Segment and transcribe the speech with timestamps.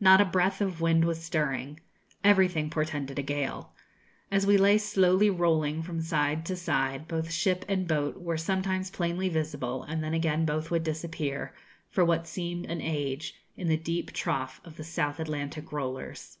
[0.00, 1.78] Not a breath of wind was stirring.
[2.24, 3.74] Everything portended a gale.
[4.32, 8.88] As we lay slowly rolling from side to side, both ship and boat were sometimes
[8.88, 11.52] plainly visible, and then again both would disappear,
[11.90, 16.38] for what seemed an age, in the deep trough of the South Atlantic rollers.